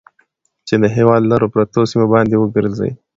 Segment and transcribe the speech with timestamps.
[0.67, 2.91] چې د هېواد لرو پرتو سيمو باندې وګرځي.